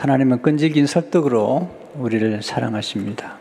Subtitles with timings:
[0.00, 1.68] 하나님은 끈질긴 설득으로
[1.98, 3.36] 우리를 사랑하십니다.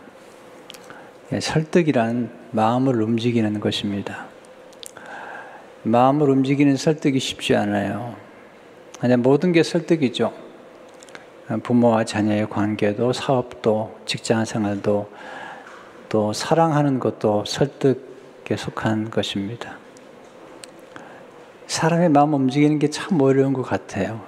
[1.31, 4.25] 예, 설득이란 마음을 움직이는 것입니다.
[5.83, 8.13] 마음을 움직이는 설득이 쉽지 않아요.
[8.99, 10.33] 그냥 모든 게 설득이죠.
[11.63, 15.09] 부모와 자녀의 관계도, 사업도, 직장 생활도,
[16.09, 19.77] 또 사랑하는 것도 설득에 속한 것입니다.
[21.67, 24.27] 사람의 마음 움직이는 게 참 어려운 것 같아요.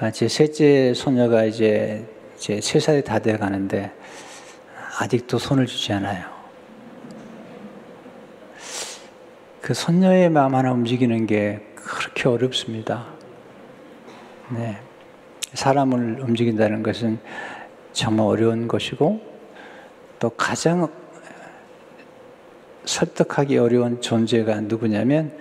[0.00, 3.90] 아, 제 셋째 소녀가 이제 세 살이 다 돼 가는데
[5.00, 6.24] 아직도 손을 주지 않아요.
[9.60, 13.06] 그 손녀의 마음 하나 움직이는 게 그렇게 어렵습니다.
[14.50, 14.78] 네.
[15.54, 17.18] 사람을 움직인다는 것은
[17.92, 19.20] 정말 어려운 것이고
[20.20, 20.86] 또 가장
[22.84, 25.36] 설득하기 어려운 존재가 누구냐면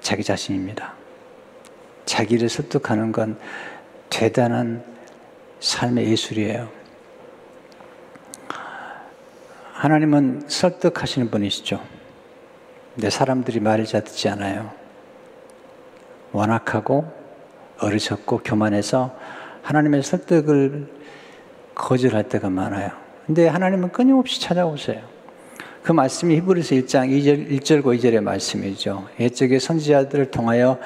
[0.00, 1.03] 자기 자신입니다.
[2.14, 3.36] 자기를 설득하는 건
[4.08, 4.84] 대단한
[5.58, 6.68] 삶의 예술이에요.
[9.72, 11.80] 하나님은 설득하시는 분이시죠.
[12.94, 14.70] 근데 사람들이 말을 잘 듣지 않아요.
[16.30, 17.12] 완악하고
[17.80, 19.16] 어리석고 교만해서
[19.62, 20.86] 하나님의 설득을
[21.74, 22.92] 거절할 때가 많아요.
[23.26, 25.02] 근데 하나님은 끊임없이 찾아오세요.
[25.84, 29.06] 그 말씀이 히브리서 1장 2절, 1절과 2절의 말씀이죠.
[29.20, 30.78] 옛적의 선지자들을 통하여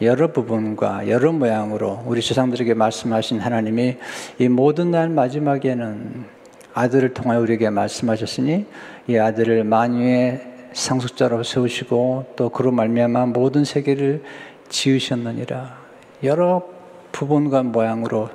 [0.00, 3.98] 여러 부분과 여러 모양으로 우리 조상들에게 말씀하신 하나님이
[4.38, 6.24] 이 모든 날 마지막에는
[6.72, 8.64] 아들을 통하여 우리에게 말씀하셨으니
[9.08, 14.22] 이 아들을 만유의 상속자로 세우시고 또 그로 말미암아 모든 세계를
[14.70, 15.76] 지으셨느니라.
[16.22, 16.66] 여러
[17.12, 18.30] 부분과 모양으로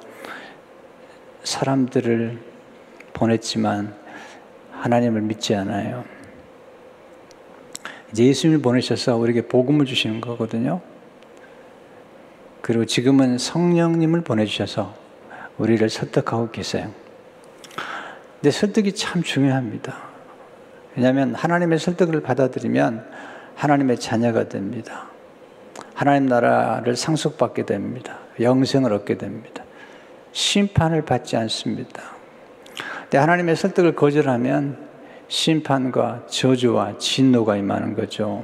[1.44, 2.38] 사람들을
[3.14, 3.96] 보냈지만
[4.82, 6.11] 하나님을 믿지 않아요.
[8.12, 10.82] 이제 예수님을 보내셔서 우리에게 복음을 주시는 거거든요.
[12.62, 14.94] 그리고 지금은 성령님을 보내주셔서
[15.58, 16.92] 우리를 설득하고 계세요.
[18.36, 19.96] 근데 설득이 참 중요합니다.
[20.96, 23.06] 왜냐하면 하나님의 설득을 받아들이면
[23.56, 25.08] 하나님의 자녀가 됩니다.
[25.94, 28.18] 하나님 나라를 상속받게 됩니다.
[28.40, 29.64] 영생을 얻게 됩니다.
[30.32, 32.02] 심판을 받지 않습니다.
[33.02, 34.91] 근데 하나님의 설득을 거절하면
[35.32, 38.44] 심판과 저주와 진노가 임하는 거죠.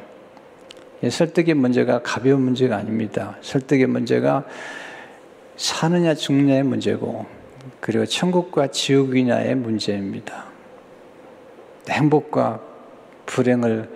[1.08, 3.36] 설득의 문제가 가벼운 문제가 아닙니다.
[3.42, 4.46] 설득의 문제가
[5.58, 7.26] 사느냐 죽느냐의 문제고
[7.82, 10.46] 그리고 천국과 지옥이냐의 문제입니다.
[11.90, 12.62] 행복과
[13.26, 13.90] 불행을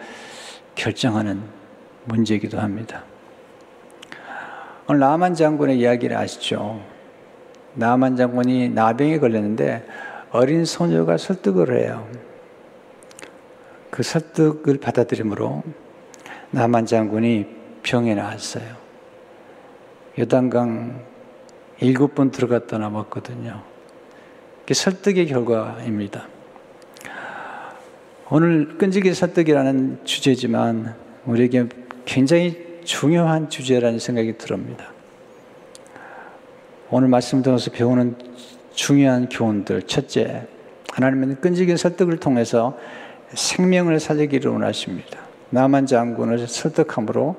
[0.75, 1.41] 결정하는
[2.03, 3.05] 문제이기도 합니다.
[4.87, 6.81] 오늘 나만 장군의 이야기를 아시죠?
[7.73, 9.87] 나만 장군이 나병에 걸렸는데
[10.31, 12.05] 어린 소녀가 설득을 해요.
[13.91, 15.63] 그 설득을 받아들임으로
[16.49, 17.45] 나만 장군이
[17.83, 18.63] 병에 나왔어요.
[20.17, 21.03] 요단강
[21.81, 23.61] 일곱 번 들어갔다 나왔거든요.
[24.65, 26.27] 그 설득의 결과입니다.
[28.29, 31.67] 오늘 끈질기 설득이라는 주제지만 우리에게
[32.05, 34.85] 굉장히 중요한 주제라는 생각이 들습니다.
[36.89, 38.15] 오늘 말씀 들어서 배우는
[38.73, 39.83] 중요한 교훈들.
[39.83, 40.47] 첫째,
[40.93, 42.77] 하나님은 끈질긴 설득을 통해서
[43.33, 45.19] 생명을 살리기를 원하십니다.
[45.49, 47.35] 나만 장군을 설득함으로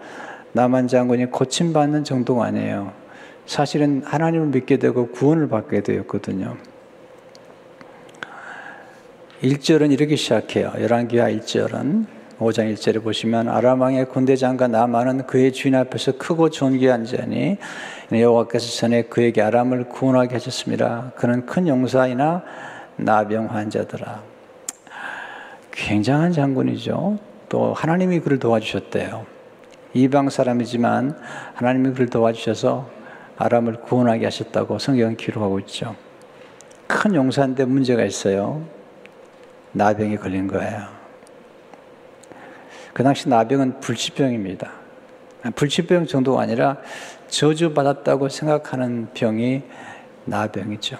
[0.53, 2.93] 나만 장군이 고침받는 정도가 아니에요.
[3.47, 6.57] 사실은 하나님을 믿게 되고 구원을 받게 되었거든요.
[9.43, 10.73] 1절은 이렇게 시작해요.
[10.79, 12.07] 열왕기하 1절은
[12.39, 17.57] 5장 1절에 보시면 아람왕의 군대장과 나만은 그의 주인 앞에서 크고 존귀한 자니
[18.13, 21.13] 여호와께서 전에 그에게 아람을 구원하게 하셨습니다.
[21.17, 22.43] 그는 큰 용사이나
[22.97, 24.32] 나병 환자더라.
[25.73, 27.19] 굉장한 장군이죠.
[27.49, 29.27] 또 하나님이 그를 도와주셨대요.
[29.95, 31.19] 이방 사람이지만
[31.55, 32.89] 하나님이 그를 도와주셔서
[33.37, 35.97] 아람을 구원하게 하셨다고 성경은 기록하고 있죠.
[36.87, 38.65] 큰 용사인데 문제가 있어요.
[39.73, 40.87] 나병이 걸린 거예요.
[42.93, 44.71] 그 당시 나병은 불치병입니다.
[45.57, 46.77] 불치병 정도가 아니라
[47.29, 49.63] 저주받았다고 생각하는 병이
[50.27, 50.99] 나병이죠.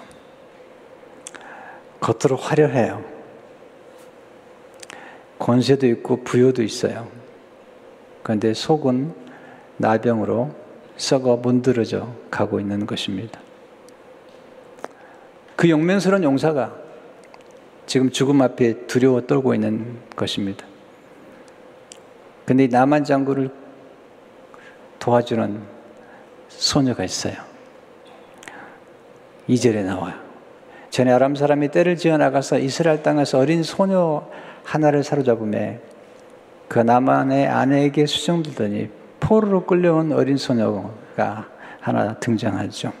[1.99, 3.12] 겉으로 화려해요.
[5.43, 7.09] 권세도 있고 부여도 있어요.
[8.23, 9.13] 그런데 속은
[9.75, 10.55] 나병으로
[10.95, 13.41] 썩어 문드러져 가고 있는 것입니다.
[15.57, 16.73] 그 용맹스러운 용사가
[17.85, 20.65] 지금 죽음 앞에 두려워 떨고 있는 것입니다.
[22.45, 23.49] 근데 나만 장군을
[24.99, 25.61] 도와주는
[26.47, 27.35] 소녀가 있어요.
[29.49, 30.13] 2절에 나와요.
[30.89, 34.25] 전에 아람 사람이 때를 지어 나가서 이스라엘 땅에서 어린 소녀
[34.63, 35.79] 하나를 사로잡음에
[36.67, 38.89] 그 나만의 아내에게 수정되더니
[39.19, 41.47] 포로로 끌려온 어린 소녀가
[41.79, 42.93] 하나 등장하죠.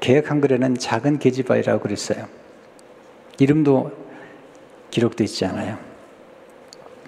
[0.00, 2.26] 개혁 한글에는 작은 계집아이라고 그랬어요.
[3.38, 3.92] 이름도
[4.90, 5.78] 기록되어 있지 않아요.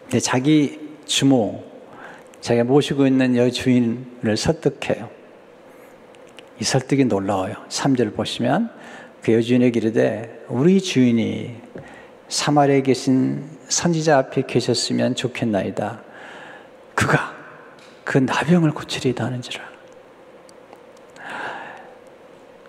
[0.03, 1.63] 근데 자기 주모,
[2.41, 5.09] 자기가 모시고 있는 여주인을 설득해요.
[6.61, 7.55] 이 설득이 놀라워요.
[7.69, 8.71] 3절 보시면
[9.23, 11.57] 그 여주인에게 이르되 우리 주인이
[12.31, 16.01] 사마리아에 계신 선지자 앞에 계셨으면 좋겠나이다.
[16.95, 17.35] 그가
[18.05, 19.65] 그 나병을 고치리다 하는지라.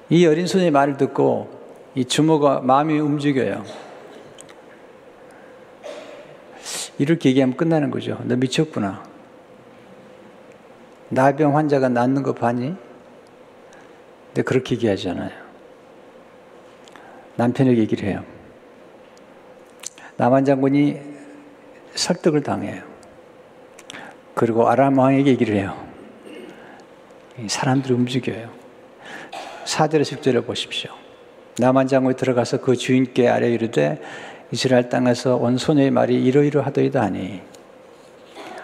[0.10, 1.62] 이 어린 손의 말을 듣고
[1.94, 3.64] 이 주모가 마음이 움직여요.
[6.98, 8.20] 이렇게 얘기하면 끝나는 거죠.
[8.24, 9.04] 너 미쳤구나.
[11.10, 12.76] 나병 환자가 낫는 거 봐니?
[14.28, 15.30] 근데 그렇게 얘기하잖아요.
[17.36, 18.41] 남편에게 얘기를 해요.
[20.22, 21.00] 남한 장군이
[21.96, 22.84] 설득을 당해요.
[24.36, 25.76] 그리고 아람 왕에게 얘기를 해요.
[27.48, 28.52] 사람들이 움직여요.
[29.66, 30.92] 4절에 10절에 보십시오.
[31.58, 34.00] 남한 장군이 들어가서 그 주인께 아뢰 이르되
[34.52, 37.42] 이스라엘 땅에서 온 소녀의 말이 이러이러하더이다 하니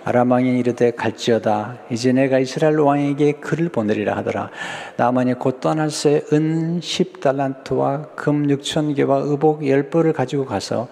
[0.05, 4.51] 아람 왕이 이르되 갈지어다 이제 내가 이스라엘 왕에게 글을 보내리라 하더라
[4.95, 10.87] 나만이 곧 떠날 새 은 10달란트와 금 6천 개와 의복 10벌을 가지고 가서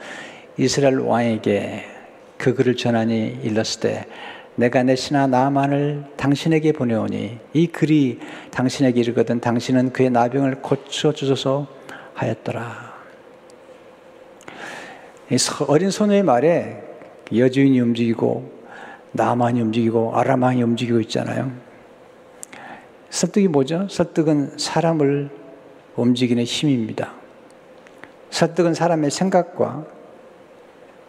[0.57, 1.83] 이스라엘 왕에게
[2.37, 4.05] 그 글을 전하니 일렀을 때
[4.55, 8.19] 내가 내 신하 나만을 당신에게 보내오니 이 글이
[8.51, 11.67] 당신에게 이르거든 당신은 그의 나병을 고쳐 주소서
[12.13, 12.95] 하였더라.
[15.67, 16.83] 어린 소녀의 말에
[17.35, 18.53] 여주인이 움직이고
[19.11, 21.51] 나만이 움직이고 아람왕이 움직이고 있잖아요.
[23.09, 23.87] 설득이 뭐죠?
[23.89, 25.29] 설득은 사람을
[25.95, 27.13] 움직이는 힘입니다.
[28.29, 29.94] 설득은 사람의 생각과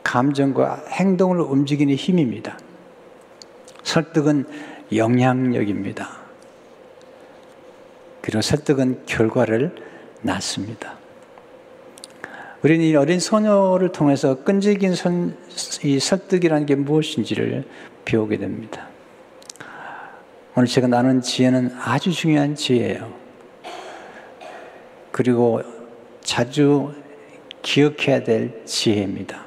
[0.06, 2.56] 감정과 행동을 움직이는 힘입니다.
[3.82, 4.46] 설득은
[4.94, 6.08] 영향력입니다.
[8.22, 9.74] 그리고 설득은 결과를
[10.22, 10.94] 낳습니다.
[12.62, 15.36] 우리는 이 어린 소녀를 통해서 끈질긴 선,
[15.82, 17.64] 이 설득이라는 게 무엇인지를
[18.04, 18.88] 배우게 됩니다.
[20.54, 23.12] 오늘 제가 나눈 지혜는 아주 중요한 지혜예요.
[25.10, 25.62] 그리고
[26.22, 26.94] 자주
[27.62, 29.45] 기억해야 될 지혜입니다.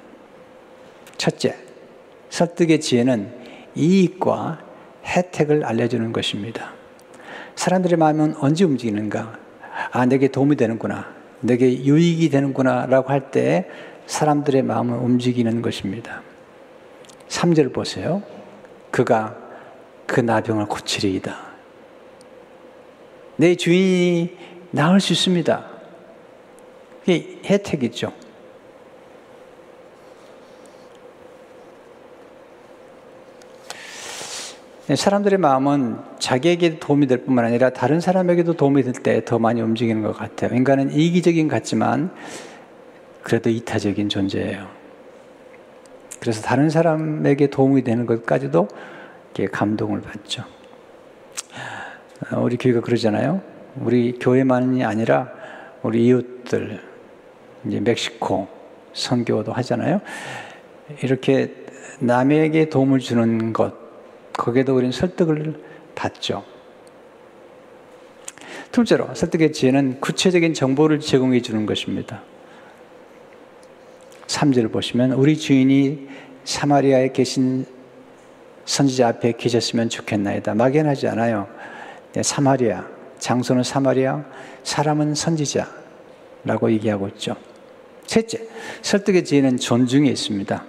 [1.19, 1.54] 첫째,
[2.30, 3.30] 설득의 지혜는
[3.75, 4.60] 이익과
[5.06, 6.71] 혜택을 알려주는 것입니다.
[7.56, 9.38] 사람들의 마음은 언제 움직이는가?
[9.92, 11.13] 아, 내게 도움이 되는구나.
[11.42, 12.86] 내게 유익이 되는구나.
[12.86, 13.68] 라고 할 때
[14.07, 16.24] 사람들의 마음을 움직이는 것입니다.
[17.27, 18.24] 3절 보세요.
[18.89, 19.38] 그가
[20.07, 21.36] 그 나병을 고치리이다.
[23.36, 24.38] 내 주인이
[24.72, 25.65] 나을 수 있습니다.
[27.01, 28.13] 그게 혜택이죠.
[34.95, 40.01] 사람들의 마음은 자기에게 도움이 될 뿐만 아니라 다른 사람에게도 도움이 될 때 더 많이 움직이는
[40.01, 40.56] 것 같아요.
[40.56, 42.12] 인간은 이기적인 같지만
[43.21, 44.68] 그래도 이타적인 존재예요.
[46.19, 48.68] 그래서 다른 사람에게 도움이 되는 것까지도
[49.51, 50.44] 감동을 받죠.
[52.31, 53.41] 어, 우리 교회가 그러잖아요.
[53.80, 55.30] 우리 교회만이 아니라
[55.83, 56.81] 우리 이웃들,
[57.65, 58.47] 이제 멕시코
[58.94, 60.01] 선교도 하잖아요.
[61.03, 61.53] 이렇게
[62.00, 63.74] 남에게 도움을 주는 것,
[64.39, 65.62] 거기에도 우리는 설득을
[65.95, 66.45] 받죠.
[68.71, 72.22] 둘째로 설득의 지혜는 구체적인 정보를 제공해 주는 것입니다.
[74.27, 76.08] 3절을 보시면 우리 주인이
[76.46, 77.65] 사마리아에 계신
[78.65, 80.53] 선지자 앞에 계셨으면 좋겠나이다.
[80.53, 81.48] 막연하지 않아요.
[82.13, 82.86] 네, 사마리아,
[83.17, 84.24] 장소는 사마리아,
[84.63, 87.36] 사람은 선지자라고 얘기하고 있죠.
[88.05, 88.48] 셋째,
[88.84, 90.63] 설득의 지혜는 존중에 있습니다.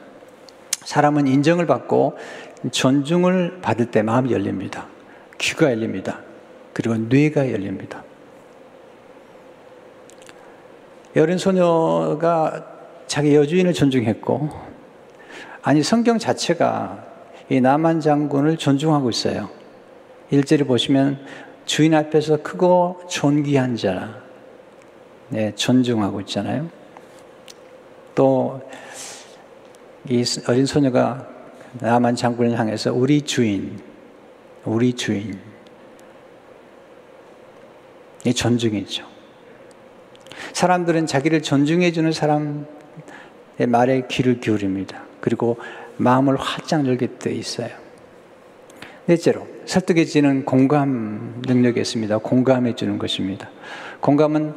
[0.84, 2.16] 사람은 인정을 받고
[2.70, 4.86] 존중을 받을 때 마음이 열립니다.
[5.38, 6.20] 귀가 열립니다.
[6.72, 8.04] 그리고 뇌가 열립니다.
[11.16, 12.66] 어린 소녀가
[13.06, 14.50] 자기 여주인을 존중했고,
[15.62, 17.04] 아니, 성경 자체가
[17.48, 19.48] 이 남한 장군을 존중하고 있어요.
[20.30, 21.18] 일절을 보시면
[21.64, 24.22] 주인 앞에서 크고 존귀한 자,
[25.28, 26.68] 네, 존중하고 있잖아요.
[28.14, 28.60] 또,
[30.08, 31.26] 이 어린 소녀가
[31.74, 33.78] 나만 장군을 향해서 우리 주인,
[34.64, 35.38] 우리 주인.
[38.24, 39.06] 이 존중이죠.
[40.52, 42.64] 사람들은 자기를 존중해주는 사람의
[43.68, 45.02] 말에 귀를 기울입니다.
[45.20, 45.56] 그리고
[45.96, 47.70] 마음을 활짝 열게 돼 있어요.
[49.06, 52.18] 넷째로, 설득해지는 공감 능력이 있습니다.
[52.18, 53.48] 공감해 주는 것입니다.
[54.00, 54.54] 공감은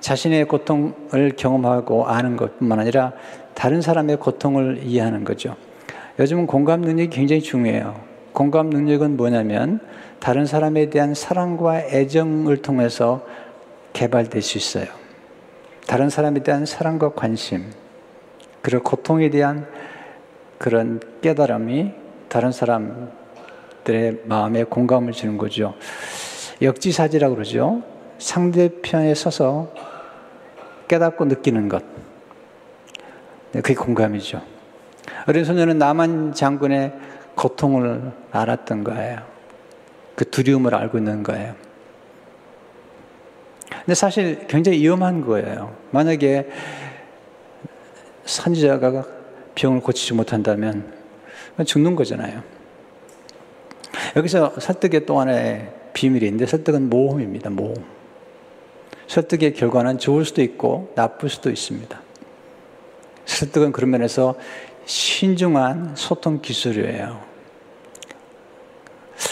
[0.00, 3.12] 자신의 고통을 경험하고 아는 것 뿐만 아니라
[3.54, 5.56] 다른 사람의 고통을 이해하는 거죠.
[6.18, 8.00] 요즘은 공감 능력이 굉장히 중요해요.
[8.32, 9.80] 공감 능력은 뭐냐면
[10.18, 13.24] 다른 사람에 대한 사랑과 애정을 통해서
[13.92, 14.86] 개발될 수 있어요.
[15.86, 17.70] 다른 사람에 대한 사랑과 관심,
[18.60, 19.66] 그리고 고통에 대한
[20.58, 21.92] 그런 깨달음이
[22.28, 25.74] 다른 사람들의 마음에 공감을 주는 거죠.
[26.60, 27.82] 역지사지라고 그러죠.
[28.18, 29.72] 상대편에 서서
[30.88, 31.84] 깨닫고 느끼는 것.
[33.52, 34.55] 네, 그게 공감이죠.
[35.28, 36.92] 어린 소녀는 남한 장군의
[37.34, 39.18] 고통을 알았던 거예요.
[40.14, 41.54] 그 두려움을 알고 있는 거예요.
[43.68, 45.76] 근데 사실 굉장히 위험한 거예요.
[45.90, 46.48] 만약에
[48.24, 49.04] 선지자가
[49.54, 50.92] 병을 고치지 못한다면
[51.64, 52.42] 죽는 거잖아요.
[54.14, 57.50] 여기서 설득의 또 하나의 비밀이 있는데 설득은 모험입니다.
[57.50, 57.74] 모험.
[59.08, 62.00] 설득의 결과는 좋을 수도 있고 나쁠 수도 있습니다.
[63.24, 64.36] 설득은 그런 면에서
[64.86, 67.20] 신중한 소통 기술이에요.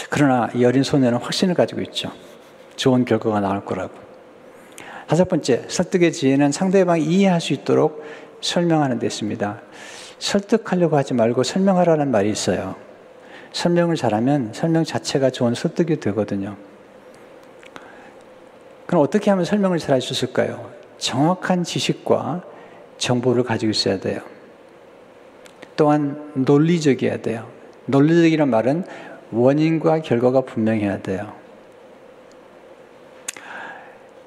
[0.09, 2.11] 그러나 이 어린 소녀는 확신을 가지고 있죠.
[2.75, 3.93] 좋은 결과가 나올 거라고.
[5.07, 8.03] 다섯 번째, 설득의 지혜는 상대방이 이해할 수 있도록
[8.41, 9.61] 설명하는 데 있습니다.
[10.19, 12.75] 설득하려고 하지 말고 설명하라는 말이 있어요.
[13.53, 16.57] 설명을 잘하면 설명 자체가 좋은 설득이 되거든요.
[18.85, 20.69] 그럼 어떻게 하면 설명을 잘할 수 있을까요?
[20.97, 22.43] 정확한 지식과
[22.97, 24.34] 정보를 가지고 있어야 돼요.
[25.75, 27.47] 또한 논리적이어야 돼요.
[27.85, 28.83] 논리적이란 말은
[29.31, 31.33] 원인과 결과가 분명해야 돼요.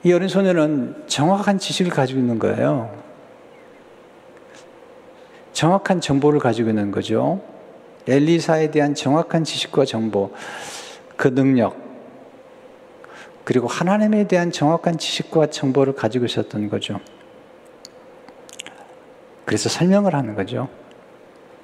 [0.04, 2.96] 이 어린 소녀는 정확한 지식을 가지고 있는 거예요.
[5.52, 7.42] 정확한 정보를 가지고 있는 거죠.
[8.06, 10.32] 엘리사에 대한 정확한 지식과 정보,
[11.16, 11.76] 그 능력,
[13.44, 17.00] 그리고 하나님에 대한 정확한 지식과 정보를 가지고 있었던 거죠.
[19.44, 20.68] 그래서 설명을 하는 거죠.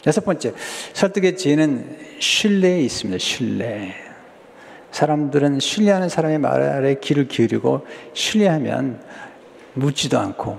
[0.06, 0.52] 여섯 번째,
[0.92, 3.18] 설득의 지혜는 신뢰에 있습니다.
[3.18, 3.94] 신뢰.
[4.90, 9.02] 사람들은 신뢰하는 사람의 말에 귀를 기울이고 신뢰하면
[9.72, 10.58] 묻지도 않고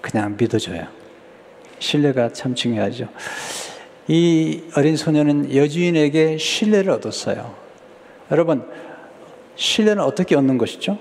[0.00, 0.86] 그냥 믿어줘요.
[1.78, 3.08] 신뢰가 참 중요하죠.
[4.08, 7.54] 이 어린 소녀는 여주인에게 신뢰를 얻었어요.
[8.32, 8.68] 여러분,
[9.54, 10.98] 신뢰는 어떻게 얻는 것이죠?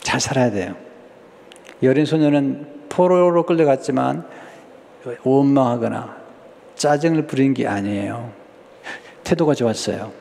[0.00, 0.76] 잘 살아야 돼요.
[1.82, 4.26] 이 어린 소녀는 포로로 끌려갔지만
[5.22, 6.16] 원망하거나
[6.76, 8.32] 짜증을 부린 게 아니에요.
[9.24, 10.12] 태도가 좋았어요.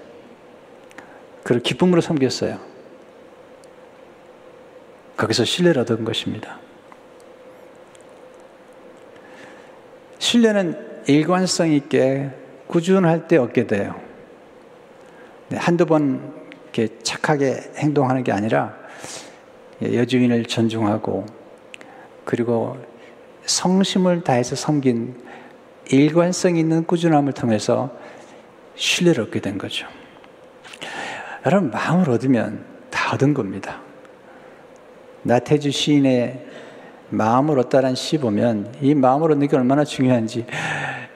[1.43, 2.59] 그를 기쁨으로 섬겼어요.
[5.17, 6.59] 거기서 신뢰를 얻은 것입니다.
[10.19, 12.29] 신뢰는 일관성 있게
[12.67, 13.99] 꾸준할 때 얻게 돼요.
[15.49, 16.33] 네, 한두 번
[16.65, 18.77] 이렇게 착하게 행동하는 게 아니라
[19.81, 21.25] 여주인을 존중하고
[22.25, 22.77] 그리고
[23.49, 25.15] 성심을 다해서 섬긴
[25.91, 27.89] 일관성 있는 꾸준함을 통해서
[28.75, 29.87] 신뢰를 얻게 된 거죠.
[31.45, 33.81] 여러분, 마음을 얻으면 다 얻은 겁니다.
[35.23, 36.45] 나태주 시인의
[37.09, 40.45] 마음을 얻다라는 시 보면 이 마음을 얻는 게 얼마나 중요한지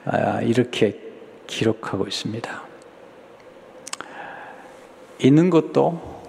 [0.06, 1.00] 아, 이렇게
[1.46, 2.64] 기록하고 있습니다.
[5.20, 6.22] 있는 것도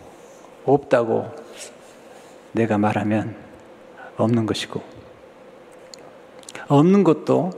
[0.66, 1.30] 없다고
[2.52, 3.34] 내가 말하면
[4.16, 4.93] 없는 것이고,
[6.68, 7.50] 없는 것도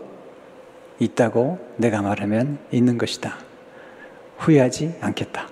[0.99, 3.37] 있다고 내가 말하면 있는 것이다.
[4.39, 5.49] 후회하지 않겠다.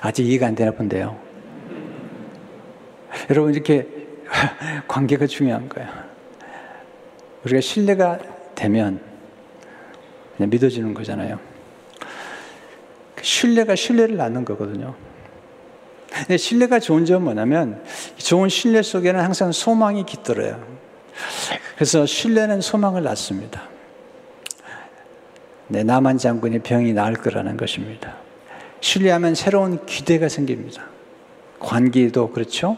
[0.00, 1.18] 아직 이해가 안 되나 본데요.
[3.30, 3.86] 여러분, 이렇게
[4.88, 5.88] 관계가 중요한 거예요.
[7.44, 8.18] 우리가 신뢰가
[8.54, 9.00] 되면
[10.36, 11.38] 그냥 믿어지는 거잖아요.
[13.20, 14.94] 신뢰가 신뢰를 낳는 거거든요.
[16.36, 17.82] 신뢰가 좋은 점은 뭐냐면
[18.16, 20.75] 좋은 신뢰 속에는 항상 소망이 깃들어요.
[21.74, 23.62] 그래서 신뢰는 소망을 낳습니다.
[25.68, 28.16] 네, 남한 장군의 병이 나을 거라는 것입니다.
[28.80, 30.84] 신뢰하면 새로운 기대가 생깁니다.
[31.58, 32.76] 관계도 그렇죠.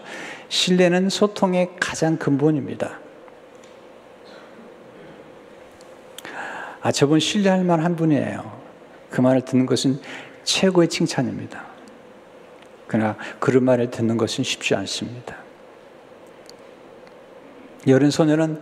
[0.49, 2.99] 신뢰는 소통의 가장 근본입니다.
[6.81, 8.59] 아, 저분 신뢰할 만한 분이에요.
[9.11, 10.01] 그 말을 듣는 것은
[10.45, 11.67] 최고의 칭찬입니다.
[12.87, 15.48] 그러나 그런 말을 듣는 것은 쉽지 않습니다.
[17.87, 18.61] 여린 소녀는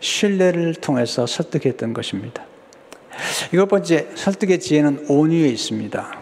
[0.00, 2.44] 신뢰를 통해서 설득했던 것입니다.
[3.52, 6.18] 이것 번째, 설득의 지혜는 온유에 있습니다.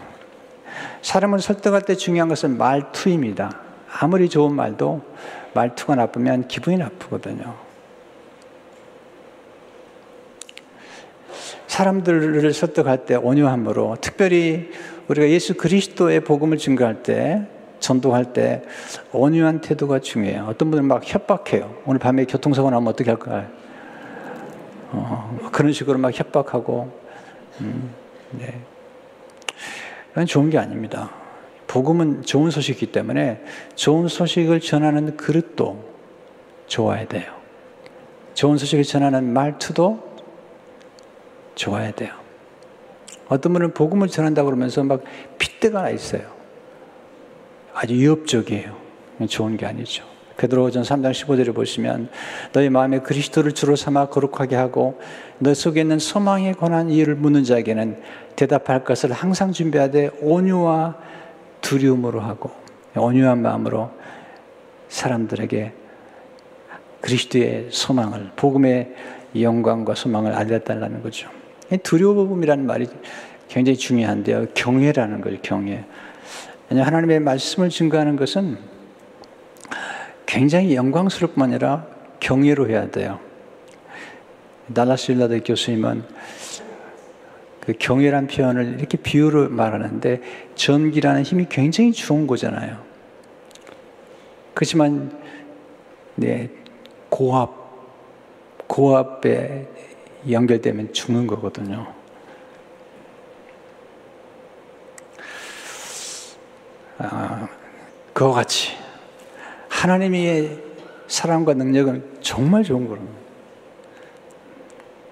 [1.01, 3.61] 사람을 설득할 때 중요한 것은 말투입니다.
[3.99, 5.01] 아무리 좋은 말도
[5.53, 7.55] 말투가 나쁘면 기분이 나쁘거든요.
[11.67, 14.71] 사람들을 설득할 때 온유함으로 특별히
[15.07, 17.47] 우리가 예수 그리스도의 복음을 증거할 때
[17.85, 18.63] 전도할 때
[19.11, 20.45] 온유한 태도가 중요해요.
[20.49, 21.83] 어떤 분들은 막 협박해요.
[21.85, 23.47] 오늘 밤에 교통사고 나면 어떻게 할까요?
[24.91, 26.91] 어, 그런 식으로 막 협박하고,
[27.61, 27.91] 음,
[28.31, 28.59] 네.
[30.09, 31.11] 그건 좋은 게 아닙니다.
[31.67, 33.43] 복음은 좋은 소식이기 때문에
[33.75, 35.83] 좋은 소식을 전하는 그릇도
[36.67, 37.33] 좋아야 돼요.
[38.33, 40.03] 좋은 소식을 전하는 말투도
[41.53, 42.13] 좋아야 돼요.
[43.27, 45.03] 어떤 분은 복음을 전한다고 그러면서 막
[45.37, 46.34] 핏대가 나 있어요.
[47.75, 48.73] 아주 위협적이에요.
[49.27, 50.05] 좋은 게 아니죠.
[50.37, 52.09] 베드로전 3장 15절을 보시면
[52.53, 54.99] 너희 마음에 그리스도를 주로 삼아 거룩하게 하고
[55.39, 58.01] 너 속에 있는 소망에 관한 이유를 묻는 자에게는
[58.35, 60.95] 대답할 것을 항상 준비하되 온유와
[61.61, 62.51] 두려움으로 하고
[62.95, 63.91] 온유한 마음으로
[64.87, 65.73] 사람들에게
[67.01, 68.93] 그리스도의 소망을 복음의
[69.39, 71.29] 영광과 소망을 알려달라는 거죠.
[71.83, 72.87] 두려움이라는 말이
[73.47, 74.47] 굉장히 중요한데요.
[74.53, 75.37] 경외라는 거죠.
[75.41, 75.83] 경외.
[76.69, 78.57] 하나님의 말씀을 증거하는 것은
[80.25, 81.85] 굉장히 영광스럽뿐 아니라
[82.19, 83.19] 경외로 해야 돼요.
[84.73, 86.03] 달라스 윌라드 교수님은
[87.61, 90.21] 그 경외란 표현을 이렇게 비유로 말하는데
[90.55, 92.77] 전기라는 힘이 굉장히 좋은 거잖아요.
[94.53, 95.11] 그렇지만
[96.15, 96.49] 네,
[97.09, 97.53] 고압
[98.67, 99.67] 고압에
[100.29, 101.94] 연결되면 죽는 거거든요.
[108.13, 108.73] 그와 같이
[109.69, 110.63] 하나님의
[111.07, 113.19] 사랑과 능력은 정말 좋은 거랍니다.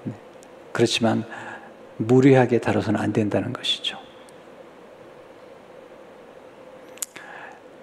[0.04, 0.14] 네.
[0.72, 1.26] 그렇지만
[1.98, 3.98] 무리하게 다뤄서는 안 된다는 것이죠.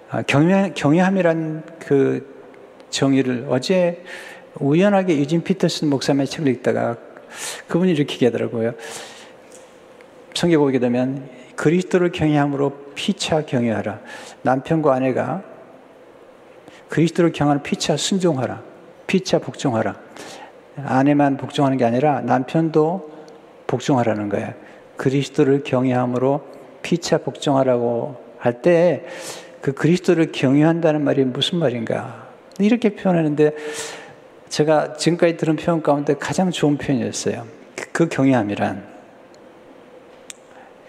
[0.09, 2.35] 아, 경외, 경외함이란 그
[2.89, 4.03] 정의를 어제
[4.55, 6.97] 우연하게 유진 피터슨 목사님의 책을 읽다가
[7.67, 8.73] 그분이 이렇게 얘기하더라고요.
[10.33, 11.29] 성경 보게 되면
[11.61, 13.99] 그리스도를 경외함으로 피차 경외하라.
[14.41, 15.43] 남편과 아내가
[16.89, 18.63] 그리스도를 경하는 피차 순종하라.
[19.05, 19.95] 피차 복종하라.
[20.83, 23.11] 아내만 복종하는 게 아니라 남편도
[23.67, 24.55] 복종하라는 거예요.
[24.97, 26.41] 그리스도를 경외함으로
[26.81, 29.05] 피차 복종하라고 할 때
[29.61, 32.29] 그 그리스도를 경외한다는 말이 무슨 말인가?
[32.57, 33.51] 이렇게 표현하는데
[34.49, 37.45] 제가 지금까지 들은 표현 가운데 가장 좋은 표현이었어요.
[37.91, 39.00] 그 경외함이란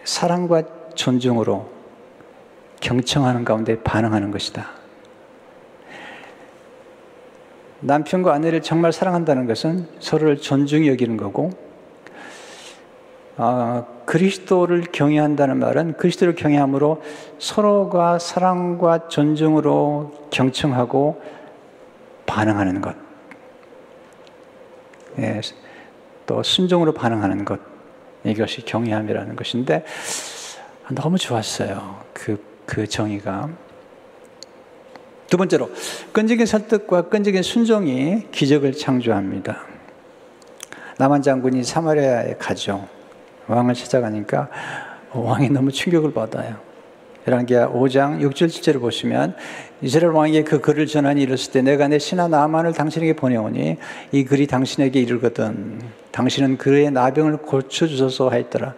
[0.05, 0.63] 사랑과
[0.95, 1.71] 존중으로
[2.81, 4.67] 경청하는 가운데 반응하는 것이다.
[7.81, 11.51] 남편과 아내를 정말 사랑한다는 것은 서로를 존중히 여기는 거고,
[13.37, 17.03] 아, 그리스도를 경외한다는 말은 그리스도를 경외함으로
[17.39, 21.23] 서로가 사랑과 존중으로 경청하고
[22.27, 22.95] 반응하는 것.
[25.19, 25.41] 예,
[26.27, 27.72] 또 순종으로 반응하는 것.
[28.25, 29.85] 이것이 경외함이라는 것인데
[30.91, 32.05] 너무 좋았어요.
[32.13, 33.49] 그, 그 정의가.
[35.29, 35.71] 두 번째로,
[36.13, 39.63] 끈질긴 설득과 끈질긴 순종이 기적을 창조합니다.
[40.99, 42.87] 남한 장군이 사마리아에 가죠.
[43.47, 44.51] 왕을 찾아가니까
[45.13, 46.72] 왕이 너무 충격을 받아요.
[47.27, 49.37] 열왕기하 5장 6절 7절을 보시면
[49.81, 53.77] 이스라엘 왕에게 그 글을 전하니 이르을 때 내가 내 신하 나만을 당신에게 보내오니
[54.11, 55.81] 이 글이 당신에게 이르거든.
[56.11, 58.75] 당신은 그의 나병을 고쳐 주소서 하였더라.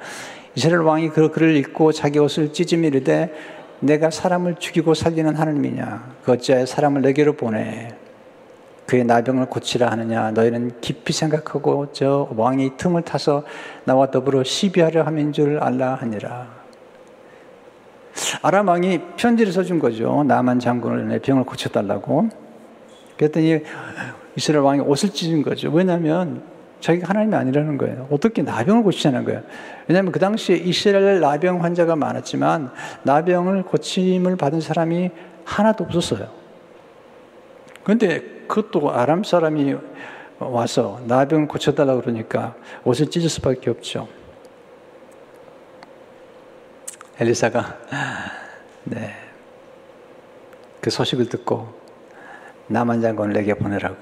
[0.55, 3.33] 이스라엘 왕이 그 글을 읽고 자기 옷을 찢으며 이르되
[3.81, 6.17] 내가 사람을 죽이고 살리는 하나님이냐?
[6.25, 7.89] 그 어찌하여 사람을 내게로 보내?
[8.87, 10.33] 그의 나병을 고치라 하느냐?
[10.33, 13.45] 너희는 깊이 생각하고 저 왕이 틈을 타서
[13.85, 16.64] 나와 더불어 시비하려 함인 줄 알라 하니라
[18.43, 20.25] 아람 왕이 편지를 써준 거죠.
[20.25, 22.29] 나만 장군을 내 병을 고쳐달라고.
[23.17, 23.61] 그랬더니
[24.37, 25.71] 이스라엘 왕이 옷을 찢은 거죠.
[25.71, 26.43] 왜냐하면
[26.81, 28.09] 자기가 하나님이 아니라는 거예요.
[28.11, 29.43] 어떻게 나병을 고치자는 거예요.
[29.89, 32.71] 왜냐하면 그 당시에 이스라엘 나병 환자가 많았지만
[33.05, 35.11] 나병을 고침을 받은 사람이
[35.45, 36.29] 하나도 없었어요.
[37.85, 39.77] 그런데 그것도 아람 사람이
[40.39, 44.09] 와서 나병 고쳐달라고 그러니까 옷을 찢을 수밖에 없죠.
[47.19, 47.79] 엘리사가
[48.85, 49.15] 네.
[50.81, 51.69] 그 소식을 듣고
[52.67, 53.97] 나만 장군을 내게 보내라고.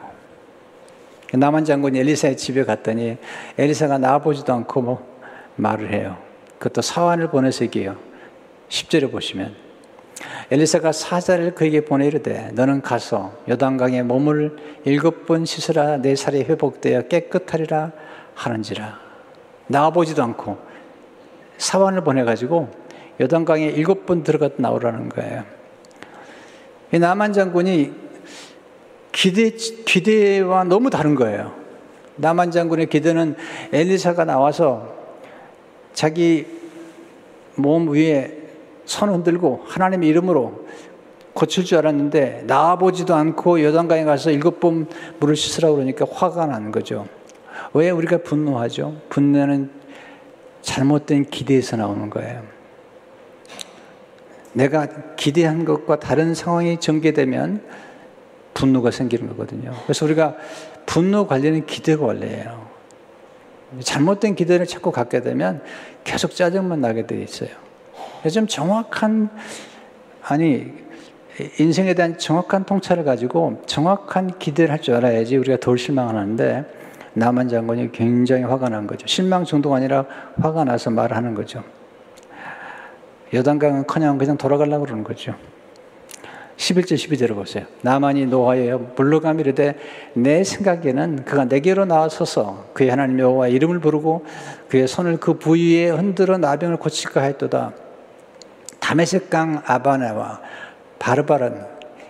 [1.35, 3.17] 나만 장군이 엘리사의 집에 갔더니
[3.59, 5.19] 엘리사가 나와보지도 않고 뭐
[5.57, 6.19] 말을 해요.
[6.59, 7.97] 그것도 사환을 보내서 얘기해요.
[8.69, 9.55] 10절에 보시면
[10.51, 17.93] 엘리사가 사자를 그에게 보내이르되 너는 가서 요단강에 몸을 일곱 번 씻으라 내 살이 회복되어 깨끗하리라
[18.35, 18.99] 하는지라
[19.67, 20.59] 나와보지도 않고
[21.59, 22.71] 사환을 보내가지고
[23.21, 25.45] 여단강에 일곱 번 들어갔다 나오라는 거예요.
[26.91, 27.93] 남한 장군이
[29.13, 31.53] 기대, 기대와 너무 다른 거예요.
[32.17, 33.37] 남한 장군의 기대는
[33.73, 34.95] 엘리사가 나와서
[35.93, 36.47] 자기
[37.55, 38.39] 몸 위에
[38.85, 40.67] 손 흔들고 하나님의 이름으로
[41.33, 44.87] 고칠 줄 알았는데 나와보지도 않고 여단강에 가서 일곱 번
[45.19, 47.07] 물을 씻으라고 그러니까 화가 나는 거죠.
[47.73, 48.97] 왜 우리가 분노하죠?
[49.09, 49.71] 분노는
[50.61, 52.43] 잘못된 기대에서 나오는 거예요.
[54.53, 54.87] 내가
[55.17, 57.63] 기대한 것과 다른 상황이 전개되면
[58.55, 59.73] 분노가 생기는 거거든요.
[59.85, 60.37] 그래서 우리가
[60.87, 62.71] 분노 관리는 기대 관리예요.
[63.81, 65.63] 잘못된 기대를 자꾸 갖게 되면
[66.05, 67.51] 계속 짜증만 나게 돼 있어요.
[68.33, 69.31] 좀 정확한
[70.23, 70.71] 아니
[71.59, 76.65] 인생에 대한 정확한 통찰을 가지고 정확한 기대를 할 줄 알아야지 우리가 덜 실망하는데
[77.15, 79.07] 남한 장군이 굉장히 화가 난 거죠.
[79.07, 80.05] 실망 정도가 아니라
[80.41, 81.65] 화가 나서 말하는 거죠.
[83.33, 85.35] 여단강은 커녕 그냥 돌아가려고 그러는 거죠.
[86.57, 87.65] 11절 12절을 보세요.
[87.81, 89.75] 나만이 노하여 물러가미르되
[90.15, 94.25] 내 생각에는 그가 내게로 나와서서 그의 하나님 여호와 이름을 부르고
[94.69, 97.73] 그의 손을 그 부위에 흔들어 나병을 고칠까 했도다.
[98.79, 100.41] 다메섹강 아바나와
[100.99, 101.65] 바르바른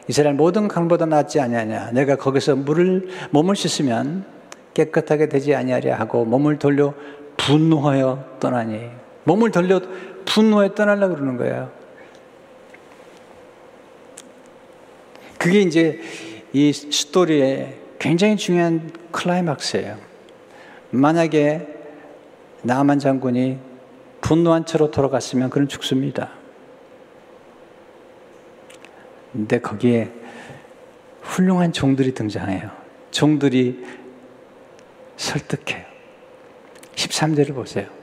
[0.09, 1.93] 이스라엘 모든 강보다 낫지 아니하냐.
[1.93, 4.25] 내가 거기서 물을 몸을 씻으면
[4.75, 6.93] 깨끗하게 되지 아니하랴 하고 몸을 돌려
[7.37, 8.91] 분노하여 떠나니
[9.25, 9.81] 몸을 돌려
[10.25, 11.71] 분노해 떠나려고 그러는 거예요.
[15.39, 16.01] 그게 이제
[16.53, 19.99] 이 스토리의 굉장히 중요한 클라이막스예요.
[20.91, 21.67] 만약에
[22.63, 23.59] 나만 장군이
[24.21, 26.31] 분노한 채로 돌아갔으면 그는 죽습니다.
[29.33, 30.13] 근데 거기에
[31.23, 32.71] 훌륭한 종들이 등장해요.
[33.11, 33.85] 종들이
[35.17, 35.87] 설득해요.
[36.95, 38.02] 13절을 보세요.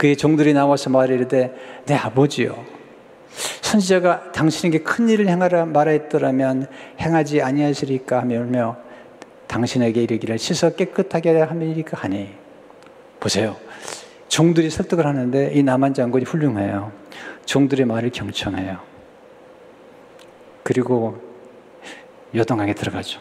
[0.00, 2.64] 그의 종들이 나와서 말이르되 내 아버지요
[3.60, 8.78] 선지자가 당신에게 큰 일을 행하라 말하였더라면 행하지 아니하시리까 하며
[9.46, 12.30] 당신에게 이르기를 씻어 깨끗하게 하리까 하니
[13.20, 13.56] 보세요.
[14.28, 16.92] 종들이 설득을 하는데 이 남한 장군이 훌륭해요.
[17.44, 18.78] 종들의 말을 경청해요.
[20.62, 21.18] 그리고
[22.34, 23.20] 여동강에 들어가죠.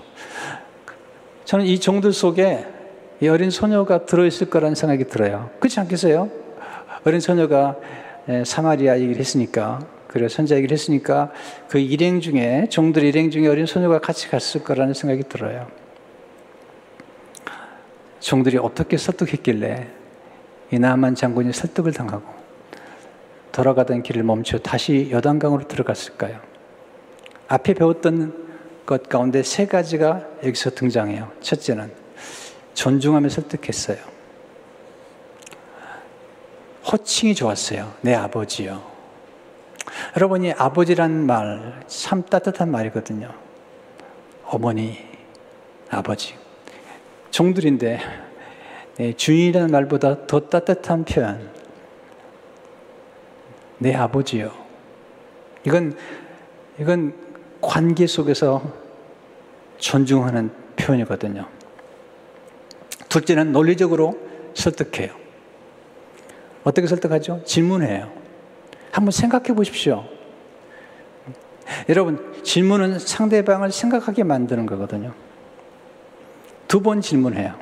[1.43, 2.65] 저는 이 종들 속에
[3.19, 5.49] 이 어린 소녀가 들어있을 거라는 생각이 들어요.
[5.59, 6.48] 그렇지 않겠어요?
[7.05, 7.77] 어린 소녀가
[8.45, 11.31] 사마리아 얘기를 했으니까, 그리고 선자 얘기를 했으니까
[11.67, 15.67] 그 일행 중에, 종들 일행 중에 어린 소녀가 같이 갔을 거라는 생각이 들어요.
[18.19, 19.87] 종들이 어떻게 설득했길래
[20.71, 22.25] 이 나만 장군이 설득을 당하고
[23.51, 26.39] 돌아가던 길을 멈춰 다시 여단강으로 들어갔을까요?
[27.47, 28.49] 앞에 배웠던
[28.85, 31.31] 것 가운데 세 가지가 여기서 등장해요.
[31.41, 31.91] 첫째는
[32.73, 33.97] 존중하며 설득했어요.
[36.91, 37.93] 호칭이 좋았어요.
[38.01, 38.81] 내 아버지요.
[40.15, 43.33] 여러분이 아버지란 말 참 따뜻한 말이거든요.
[44.45, 44.97] 어머니,
[45.89, 46.35] 아버지.
[47.31, 47.99] 종들인데
[48.97, 51.49] 네, 주인이라는 말보다 더 따뜻한 표현.
[53.79, 54.51] 내 아버지요.
[55.65, 55.97] 이건
[56.79, 57.13] 이건
[57.61, 58.61] 관계 속에서
[59.77, 61.47] 존중하는 표현이거든요.
[63.09, 64.17] 둘째는 논리적으로
[64.53, 65.18] 설득해요.
[66.69, 67.41] 어떻게 설득하죠?
[67.45, 68.11] 질문해요.
[68.91, 70.05] 한번 생각해 보십시오.
[71.89, 75.13] 여러분, 질문은 상대방을 생각하게 만드는 거거든요.
[76.67, 77.55] 두 번 질문해요.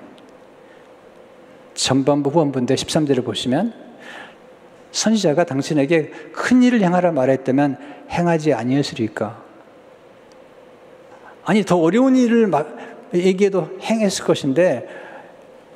[1.74, 3.74] 전반부, 후반부인데 13절을 보시면
[4.92, 7.78] 선지자가 당신에게 큰 일을 행하라 말했다면
[8.10, 9.42] 행하지 아니었으리까?
[11.46, 12.52] 아니, 더 어려운 일을
[13.14, 14.88] 얘기해도 행했을 것인데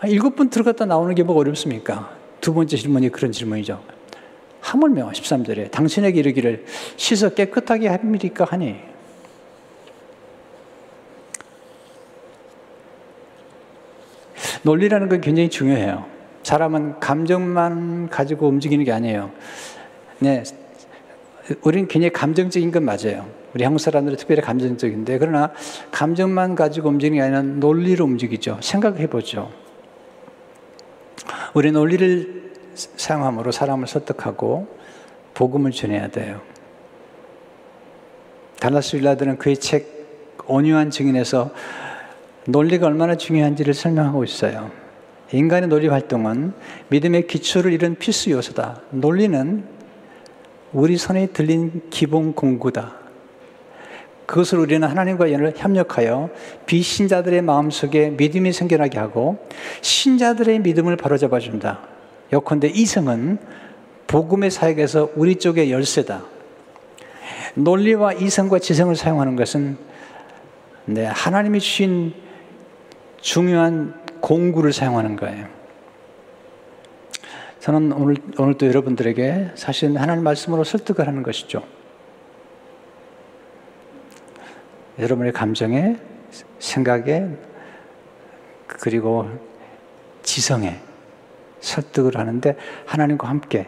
[0.05, 2.20] 일곱 번 들어갔다 나오는 게 뭐가 어렵습니까?
[2.41, 3.81] 두 번째 질문이 그런 질문이죠.
[4.61, 6.65] 하물며 13절에 당신에게 이르기를
[6.97, 8.75] 씻어 깨끗하게 합니까 하니
[14.63, 16.05] 논리라는 건 굉장히 중요해요.
[16.43, 19.31] 사람은 감정만 가지고 움직이는 게 아니에요.
[20.19, 20.43] 네,
[21.61, 23.27] 우리는 굉장히 감정적인 건 맞아요.
[23.53, 25.51] 우리 한국 사람들은 특별히 감정적인데 그러나
[25.91, 28.59] 감정만 가지고 움직이는 게 아니라 논리로 움직이죠.
[28.61, 29.51] 생각해 보죠.
[31.53, 34.67] 우리 논리를 사용함으로 사람을 설득하고
[35.33, 36.41] 복음을 전해야 돼요.
[38.59, 41.51] 달라스 윌라드는 그의 책 온유한 증인에서
[42.45, 44.71] 논리가 얼마나 중요한지를 설명하고 있어요.
[45.31, 46.53] 인간의 논리 활동은
[46.89, 48.81] 믿음의 기초를 잃은 필수 요소다.
[48.91, 49.63] 논리는
[50.73, 53.00] 우리 손에 들린 기본 공구다.
[54.25, 56.29] 그것을 우리는 하나님과 협력하여
[56.65, 59.45] 비신자들의 마음속에 믿음이 생겨나게 하고
[59.81, 61.81] 신자들의 믿음을 바로잡아 준다.
[62.31, 63.39] 요컨대 이성은
[64.07, 66.23] 복음의 사역에서 우리 쪽의 열쇠다.
[67.55, 69.77] 논리와 이성과 지성을 사용하는 것은
[70.85, 72.13] 네, 하나님이 주신
[73.19, 75.47] 중요한 공구를 사용하는 거예요.
[77.59, 81.63] 저는 오늘, 오늘 또 여러분들에게 사실 하나님 말씀으로 설득을 하는 것이죠.
[85.01, 85.97] 여러분의 감정에,
[86.59, 87.27] 생각에,
[88.67, 89.27] 그리고
[90.21, 90.79] 지성에
[91.59, 93.67] 설득을 하는데 하나님과 함께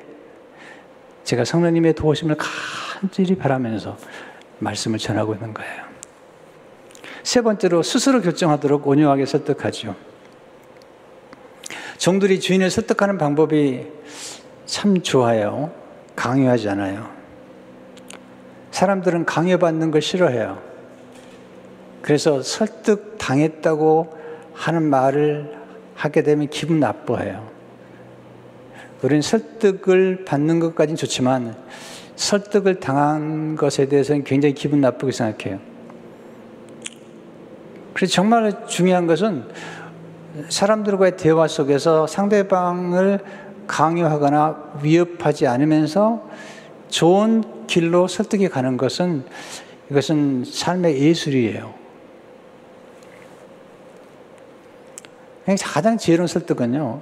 [1.24, 2.38] 제가 성령님의 도우심을
[3.02, 3.98] 간절히 바라면서
[4.60, 5.84] 말씀을 전하고 있는 거예요.
[7.24, 9.96] 세 번째로 스스로 결정하도록 온유하게 설득하죠.
[11.98, 13.88] 종들이 주인을 설득하는 방법이
[14.66, 15.72] 참 좋아요.
[16.16, 17.10] 강요하지 않아요.
[18.72, 20.73] 사람들은 강요받는 걸 싫어해요.
[22.04, 24.14] 그래서 설득 당했다고
[24.54, 25.56] 하는 말을
[25.96, 27.48] 하게 되면 기분 나빠해요.
[29.02, 31.56] 우리는 설득을 받는 것까지는 좋지만
[32.18, 35.60] 설득을 당한 것에 대해서는 굉장히 기분 나쁘게 생각해요.
[37.94, 39.46] 그래서 정말 중요한 것은
[40.50, 43.20] 사람들과의 대화 속에서 상대방을
[43.66, 46.28] 강요하거나 위협하지 않으면서
[46.90, 49.24] 좋은 길로 설득이 가는 것은
[49.90, 51.83] 이것은 삶의 예술이에요.
[55.46, 57.02] 가장 지혜로운 설득은요,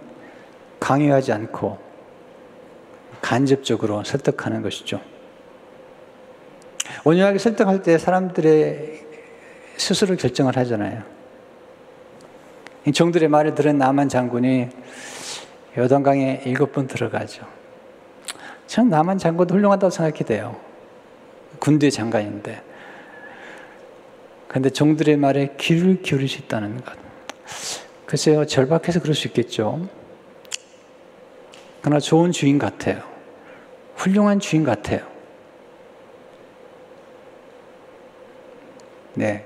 [0.80, 1.78] 강요하지 않고
[3.22, 5.00] 간접적으로 설득하는 것이죠.
[7.04, 9.06] 온유하게 설득할 때 사람들의
[9.78, 11.04] 스스로 결정을 하잖아요.
[12.94, 14.70] 정들의 말을 들은 나만 장군이
[15.78, 17.46] 요단강에 일곱 번 들어가죠.
[18.66, 20.58] 전 나만 장군도 훌륭하다고 생각이 돼요.
[21.60, 22.62] 군대 장관인데.
[24.48, 26.98] 근데 종들의 말에 귀를 기울일 수 있다는 것.
[28.12, 29.88] 글쎄요, 절박해서 그럴 수 있겠죠.
[31.82, 33.02] 그러나 좋은 주인 같아요.
[33.96, 35.08] 훌륭한 주인 같아요.
[39.14, 39.46] 네.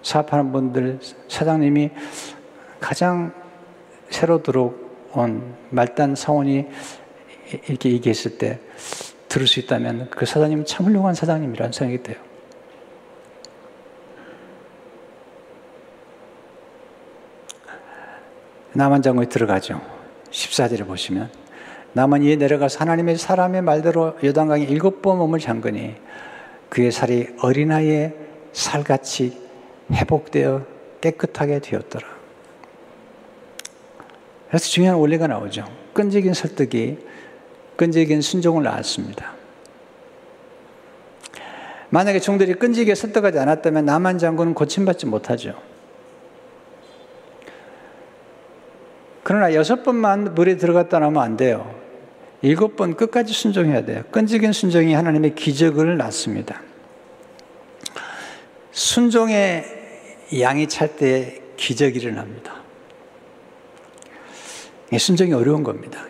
[0.00, 1.90] 사업하는 분들, 사장님이
[2.80, 3.34] 가장
[4.08, 6.68] 새로 들어온 말단 사원이
[7.68, 8.60] 이렇게 얘기했을 때
[9.28, 12.29] 들을 수 있다면 그 사장님은 참 훌륭한 사장님이라는 생각이 돼요.
[18.72, 19.80] 나만 장고에 들어가죠.
[20.30, 21.30] 14절에 보시면
[21.92, 25.96] 나만이 내려가서 하나님의 사람의 말대로 요단강에 일곱 번 몸을 잠그니
[26.68, 28.14] 그의 살이 어린아이의
[28.52, 29.36] 살같이
[29.92, 30.66] 회복되어
[31.00, 32.06] 깨끗하게 되었더라.
[34.48, 35.64] 그래서 중요한 원리가 나오죠.
[35.92, 36.98] 끈질긴 설득이
[37.76, 39.32] 끈질긴 순종을 낳았습니다.
[41.88, 45.69] 만약에 종들이 끈질기게 설득하지 않았다면 남한 장군은 고침받지 못하죠.
[49.30, 51.72] 그러나 여섯 번만 물에 들어갔다 나오면 안 돼요.
[52.42, 54.02] 일곱 번 끝까지 순종해야 돼요.
[54.10, 56.60] 끈질긴 순종이 하나님의 기적을 낳습니다.
[58.72, 59.64] 순종의
[60.40, 62.54] 양이 찰 때 기적이 일어납니다.
[64.98, 66.00] 순종이 어려운 겁니다.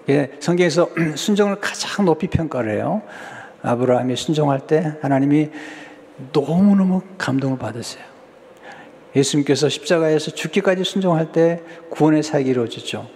[0.40, 3.02] 성경에서 순종을 가장 높이 평가를 해요.
[3.61, 5.50] 아브라함이 순종할 때 하나님이
[6.33, 8.10] 너무너무 감동을 받으세요.
[9.14, 13.09] 예수님께서 십자가에서 죽기까지 순종할 때 구원의 사역이 이루어지죠.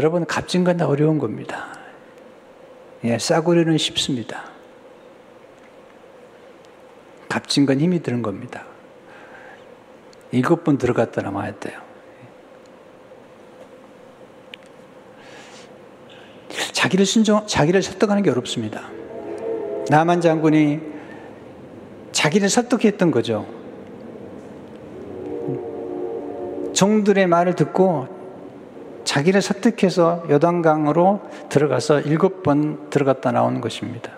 [0.00, 1.76] 여러분, 값진 건 다 어려운 겁니다.
[3.04, 4.44] 예, 싸구려는 쉽습니다.
[7.28, 8.64] 값진 건 힘이 드는 겁니다.
[10.30, 11.80] 일곱 번 들어갔다 나와야 돼요.
[16.72, 18.88] 자기를 순종, 자기를 설득하는 게 어렵습니다.
[19.90, 20.97] 나만 장군이
[22.18, 23.46] 자기를 설득했던 거죠.
[26.72, 28.08] 종들의 말을 듣고
[29.04, 34.10] 자기를 설득해서 여단강으로 들어가서 일곱 번 들어갔다 나오는 것입니다.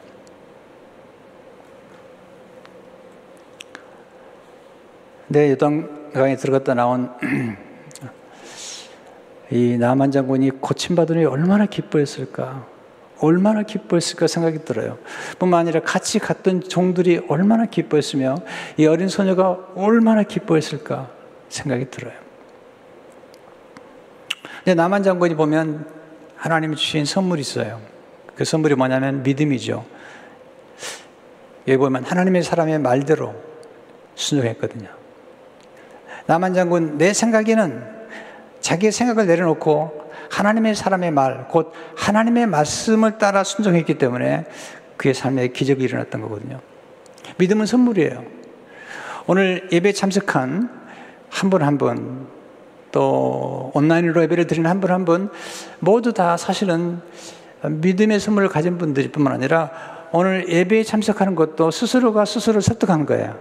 [5.29, 7.11] 네, 여단강에 들어갔다 나온
[9.53, 12.80] 이 나만 장군이 고침받으니 얼마나 기뻐했을까.
[13.21, 14.99] 얼마나 기뻐했을까 생각이 들어요.
[15.39, 18.37] 뿐만 아니라 같이 갔던 종들이 얼마나 기뻐했으며
[18.77, 21.11] 이 어린 소녀가 얼마나 기뻐했을까
[21.49, 22.13] 생각이 들어요.
[24.59, 25.87] 근데 남한 장군이 보면
[26.37, 27.81] 하나님이 주신 선물이 있어요.
[28.35, 29.85] 그 선물이 뭐냐면 믿음이죠.
[31.69, 33.35] 여기 보면 하나님의 사람의 말대로
[34.15, 34.89] 순종했거든요.
[36.27, 38.00] 남한 장군 내 생각에는
[38.61, 44.45] 자기의 생각을 내려놓고 하나님의 사람의 말, 곧 하나님의 말씀을 따라 순종했기 때문에
[44.97, 46.61] 그의 삶에 기적이 일어났던 거거든요.
[47.39, 48.25] 믿음은 선물이에요.
[49.27, 50.81] 오늘 예배 참석한
[51.31, 52.27] 한 분 한 분,
[52.93, 55.31] 또 온라인으로 예배를 드리는 한 분 한 분,
[55.79, 57.01] 모두 다 사실은
[57.63, 59.71] 믿음의 선물을 가진 분들일 뿐만 아니라
[60.13, 63.39] 오늘 예배에 참석하는 것도 스스로가 스스로를 설득한 거예요.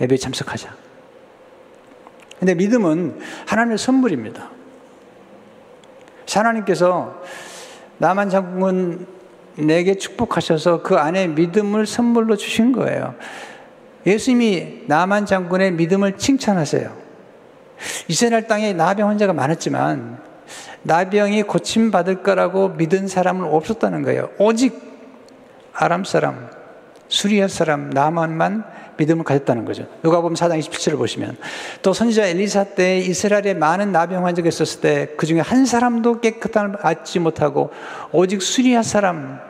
[0.00, 0.89] 예배에 참석하자.
[2.40, 4.50] 근데 믿음은 하나님의 선물입니다.
[6.32, 7.22] 하나님께서
[7.98, 9.06] 나만 장군
[9.56, 13.14] 내게 축복하셔서 그 안에 믿음을 선물로 주신 거예요.
[14.06, 16.96] 예수님이 나만 장군의 믿음을 칭찬하세요.
[18.08, 20.18] 이스라엘 땅에 나병 환자가 많았지만
[20.82, 24.30] 나병이 고침 받을 거라고 믿은 사람은 없었다는 거예요.
[24.38, 24.80] 오직
[25.74, 26.48] 아람 사람,
[27.08, 28.64] 수리아 사람 나만만
[29.00, 29.86] 믿음을 가졌다는 거죠.
[30.02, 31.38] 누가 보면 4장 27절을 보시면
[31.80, 36.78] 또 선지자 엘리사 때 이스라엘에 많은 나병 환자가 있었을 때 그 중에 한 사람도 깨끗함을
[36.78, 37.70] 받지 못하고
[38.12, 39.40] 오직 수리아 사람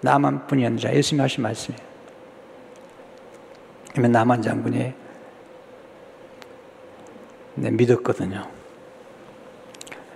[0.00, 1.82] 나만 뿐이었느라 예수님이 하신 말씀이에요.
[3.90, 4.92] 그러면 나만 장군이
[7.54, 8.46] 네, 믿었거든요.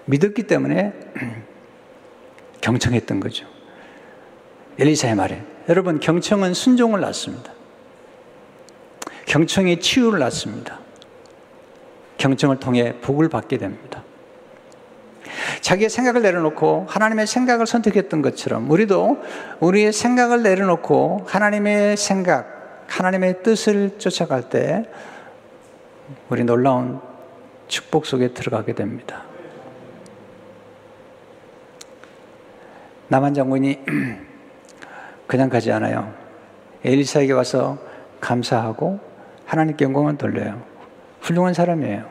[0.05, 0.93] 믿었기 때문에
[2.61, 3.47] 경청했던 거죠.
[4.79, 5.43] 엘리사의 말에.
[5.69, 7.53] 여러분, 경청은 순종을 낳습니다.
[9.31, 10.81] 경청이 치유를 낳습니다.
[12.19, 14.03] 경청을 통해 복을 받게 됩니다.
[15.61, 19.23] 자기의 생각을 내려놓고 하나님의 생각을 선택했던 것처럼 우리도
[19.61, 24.91] 우리의 생각을 내려놓고 하나님의 생각, 하나님의 뜻을 쫓아갈 때
[26.29, 27.01] 우리 놀라운
[27.69, 29.23] 축복 속에 들어가게 됩니다.
[33.07, 33.79] 남한 장군이
[35.29, 36.13] 그냥 가지 않아요.
[36.85, 37.79] 엘리사에게 와서
[38.21, 39.10] 감사하고
[39.51, 40.63] 하나님께 영광을 돌려요.
[41.23, 42.05] 훌륭한 사람이에요.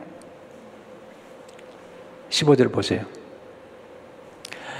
[2.28, 3.06] 15절 보세요.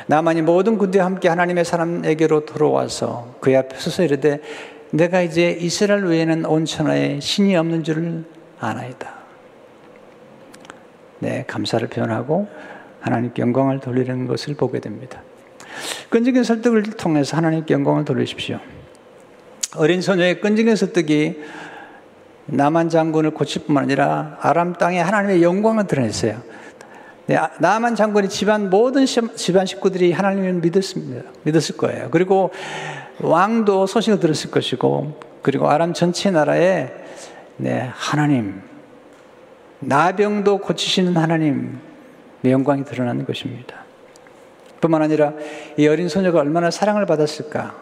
[0.06, 4.42] 나만이 모든 군대와 함께 하나님의 사람에게로 돌아와서 그의 앞에 서서 이르되
[4.90, 8.24] 내가 이제 이스라엘 외에는 온 천하에 신이 없는 줄을
[8.58, 9.14] 아나이다.
[11.20, 12.46] 네, 감사를 표현하고
[13.00, 15.22] 하나님께 영광을 돌리는 것을 보게 됩니다.
[16.10, 18.60] 끈질긴 설득을 통해서 하나님께 영광을 돌리십시오.
[19.76, 21.40] 어린 소녀의 끈질긴 설득이
[22.52, 26.42] 나만 장군을 고칠 뿐만 아니라 아람 땅에 하나님의 영광을 드러냈어요.
[27.26, 31.30] 네, 아, 나만 장군이 집안 모든 집안 식구들이 하나님을 믿었습니다.
[31.44, 32.08] 믿었을 거예요.
[32.10, 32.50] 그리고
[33.20, 36.90] 왕도 소식을 들었을 것이고, 그리고 아람 전체 나라에
[37.56, 38.60] 네, 하나님,
[39.78, 41.78] 나병도 고치시는 하나님,
[42.44, 43.76] 영광이 드러나는 것입니다.
[44.80, 45.34] 뿐만 아니라
[45.76, 47.74] 이 어린 소녀가 얼마나 사랑을 받았을까.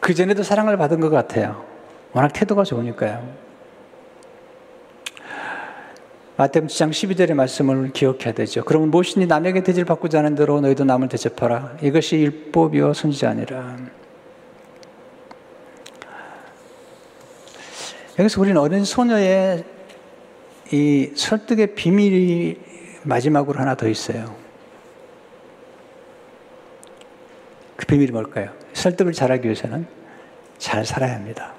[0.00, 1.73] 그 전에도 사랑을 받은 것 같아요.
[2.14, 3.44] 워낙 태도가 좋으니까요.
[6.36, 8.64] 마태복음 7장 12절의 말씀을 기억해야 되죠.
[8.64, 11.76] 그러면 무엇이니 남에게 대접을 받고자 하는 대로 너희도 남을 대접하라.
[11.82, 13.76] 이것이 율법이요 선지자 아니라.
[18.18, 19.64] 여기서 우리는 어린 소녀의
[20.72, 22.58] 이 설득의 비밀이
[23.02, 24.34] 마지막으로 하나 더 있어요.
[27.76, 28.50] 그 비밀이 뭘까요?
[28.72, 29.86] 설득을 잘하기 위해서는
[30.58, 31.53] 잘 살아야 합니다.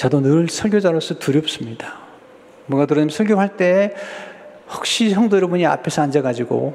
[0.00, 1.98] 저도 늘 설교자로서 두렵습니다.
[2.64, 3.94] 뭔가 들으면 설교할 때
[4.70, 6.72] 혹시 성도 여러분이 앞에서 앉아가지고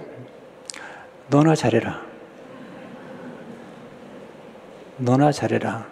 [1.32, 2.04] 너나 잘해라.
[4.98, 5.88] 너나 잘해라.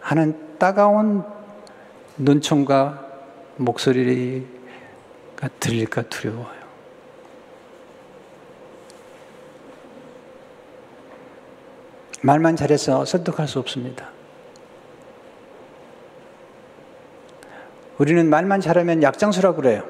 [0.00, 1.24] 하는 따가운
[2.16, 3.08] 눈총과
[3.56, 4.46] 목소리가
[5.58, 6.60] 들릴까 두려워요.
[12.22, 14.09] 말만 잘해서 설득할 수 없습니다.
[18.00, 19.82] 우리는 말만 잘하면 약장수라고 그래요.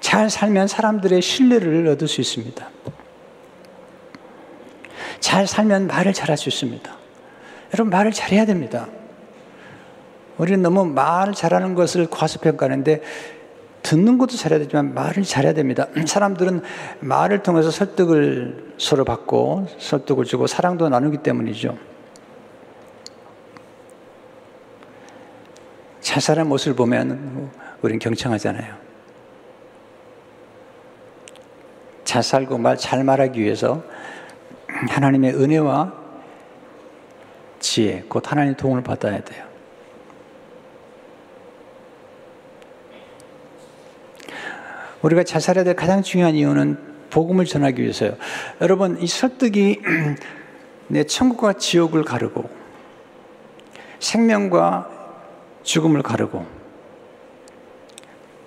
[0.00, 2.68] 잘 살면 사람들의 신뢰를 얻을 수 있습니다.
[5.20, 6.98] 잘 살면 말을 잘할 수 있습니다.
[7.74, 8.88] 여러분, 말을 잘해야 됩니다.
[10.38, 13.02] 우리는 너무 말 잘하는 것을 과소평가하는데
[13.82, 15.86] 듣는 것도 잘해야 되지만 말을 잘해야 됩니다.
[16.06, 16.62] 사람들은
[17.00, 21.76] 말을 통해서 설득을 서로 받고 설득을 주고 사랑도 나누기 때문이죠.
[26.00, 27.50] 잘 사는 모습을 보면
[27.82, 28.74] 우린 경청하잖아요.
[32.04, 33.82] 잘 살고 말 잘 말하기 위해서
[34.90, 36.02] 하나님의 은혜와
[37.58, 39.51] 지혜, 곧 하나님의 도움을 받아야 돼요.
[45.02, 46.78] 우리가 잘 살아야 될 가장 중요한 이유는
[47.10, 48.16] 복음을 전하기 위해서요.
[48.60, 49.80] 여러분, 이 설득이
[50.88, 52.48] 내 천국과 지옥을 가르고
[53.98, 54.90] 생명과
[55.62, 56.46] 죽음을 가르고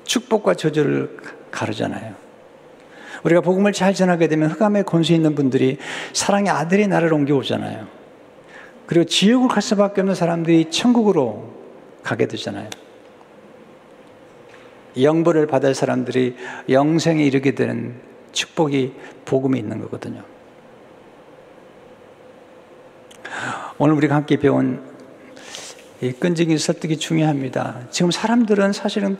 [0.04, 1.18] 축복과 저주를
[1.52, 2.14] 가르잖아요.
[3.24, 5.78] 우리가 복음을 잘 전하게 되면 흑암의 권세 있는 분들이
[6.14, 7.88] 사랑의 아들이 나를 옮겨오잖아요.
[8.86, 11.54] 그리고 지옥을 갈 수밖에 없는 사람들이 천국으로
[12.04, 12.70] 가게 되잖아요.
[15.02, 16.36] 영벌을 받을 사람들이
[16.70, 18.00] 영생에 이르게 되는
[18.32, 18.94] 축복이
[19.26, 20.24] 복음에 있는 거거든요.
[23.78, 24.82] 오늘 우리가 함께 배운
[26.02, 27.88] 이 끈질긴 설득이 중요합니다.
[27.90, 29.18] 지금 사람들은 사실은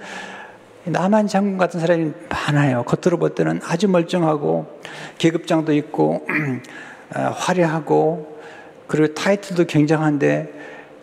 [0.86, 2.84] 나만 장군 같은 사람이 많아요.
[2.84, 4.80] 겉으로 볼 때는 아주 멀쩡하고
[5.18, 6.26] 계급장도 있고
[7.14, 8.40] 아, 화려하고
[8.88, 10.54] 그리고 타이틀도 굉장한데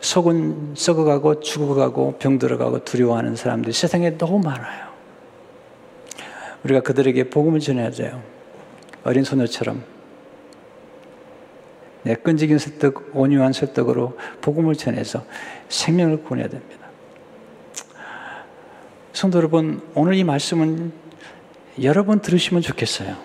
[0.03, 4.89] 속은 썩어가고 죽어가고 병들어가고 두려워하는 사람들이 세상에 너무 많아요.
[6.65, 8.21] 우리가 그들에게 복음을 전해야 돼요.
[9.05, 9.83] 어린 소녀처럼
[12.03, 15.25] 내 끈질긴 설득, 온유한 설득으로 복음을 전해서
[15.69, 16.89] 생명을 구원해야 됩니다.
[19.13, 20.93] 성도 여러분, 오늘 이 말씀은
[21.81, 23.17] 여러 번 들으시면 좋겠어요.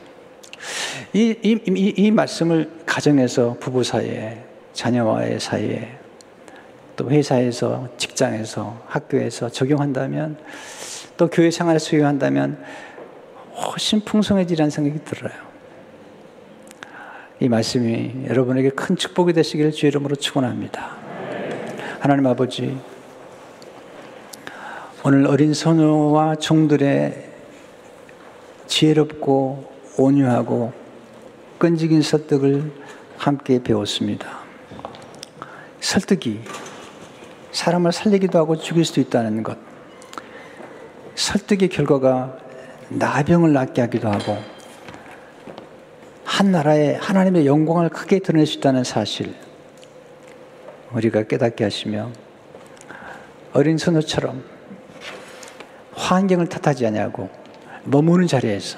[1.13, 5.97] 이, 이, 이, 이 말씀을 가정에서 부부 사이에, 자녀와의 사이에,
[6.97, 10.37] 또 회사에서, 직장에서, 학교에서 적용한다면,
[11.15, 12.61] 또 교회 생활에 수용한다면
[13.55, 15.31] 훨씬 풍성해지라는 생각이 들어요.
[17.39, 20.97] 이 말씀이 여러분에게 큰 축복이 되시기를 주의 이름으로 축원합니다.
[21.99, 22.75] 하나님 아버지,
[25.03, 27.29] 오늘 어린 소녀와 종들의
[28.65, 30.73] 지혜롭고 온유하고
[31.59, 32.71] 끈질긴 설득을
[33.17, 34.39] 함께 배웠습니다.
[35.79, 36.41] 설득이
[37.57, 39.57] 사람을 살리기도 하고 죽일 수도 있다는 것.
[41.15, 42.37] 설득의 결과가
[42.89, 44.37] 나병을 낫게 하기도 하고
[46.23, 49.33] 한 나라에 하나님의 영광을 크게 드러낼 수 있다는 사실
[50.91, 52.11] 우리가 깨닫게 하시며
[53.53, 54.43] 어린 소녀처럼
[55.93, 57.27] 환경을 탓하지 아니하고
[57.85, 58.77] 머무는 자리에서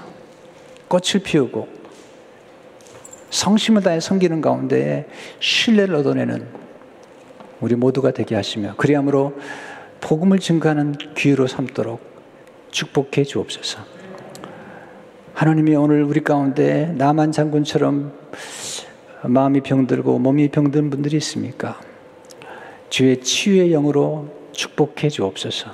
[0.87, 1.67] 꽃을 피우고
[3.29, 5.05] 성심을 다해 섬기는 가운데
[5.41, 6.68] 신뢰를 얻어내는
[7.61, 9.37] 우리 모두가 되게 하시며 그리함으로
[10.01, 11.99] 복음을 증가하는 기회로 삼도록
[12.71, 13.79] 축복해 주옵소서.
[15.33, 18.13] 하나님이 오늘 우리 가운데 나만 장군처럼
[19.23, 21.79] 마음이 병들고 몸이 병든 분들이 있습니까?
[22.89, 25.71] 주의 치유의 영으로 축복해 주옵소서.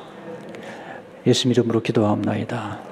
[1.28, 2.85] 예수 이름으로 기도하옵나이다.